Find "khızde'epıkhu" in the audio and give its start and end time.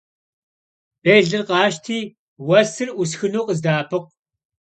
3.47-3.99